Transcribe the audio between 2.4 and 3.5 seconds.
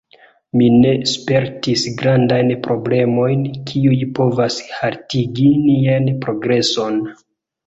problemojn,